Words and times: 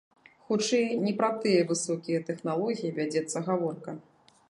Хутчэй, 0.45 0.87
не 1.03 1.13
пра 1.19 1.29
тыя 1.45 1.67
высокія 1.73 2.25
тэхналогіі 2.31 2.95
вядзецца 3.01 3.47
гаворка. 3.53 3.91